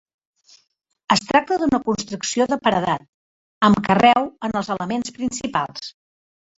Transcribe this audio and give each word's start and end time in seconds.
Es 1.15 1.21
tracta 1.31 1.57
d'una 1.65 1.81
construcció 1.91 2.49
de 2.55 2.59
paredat 2.65 3.07
amb 3.71 3.85
carreu 3.91 4.29
en 4.51 4.61
els 4.63 4.75
elements 4.81 5.19
principals. 5.23 5.97